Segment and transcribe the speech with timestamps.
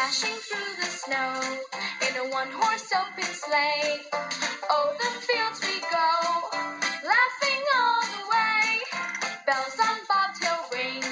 [0.00, 1.32] dashing through the snow
[2.08, 4.00] in a one horse open sleigh.
[4.70, 6.10] Oh, the fields we go,
[7.12, 8.66] laughing all the way.
[9.44, 11.04] Bells on bobtail ring,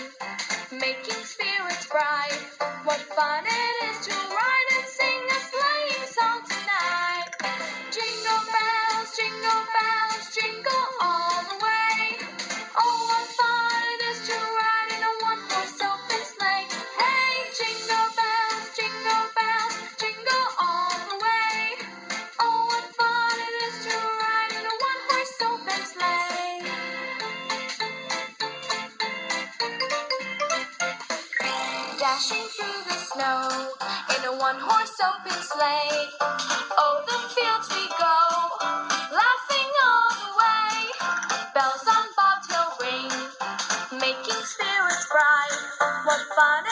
[0.80, 2.41] making spirits bright.
[2.84, 3.45] What fun
[32.09, 33.69] Dashing through the snow
[34.17, 36.09] in a one horse open sleigh.
[36.81, 38.17] Oh, the fields we go,
[39.12, 40.77] laughing all the way.
[41.53, 43.12] Bells on bobtail ring,
[44.00, 45.56] making spirits bright.
[46.09, 46.65] What fun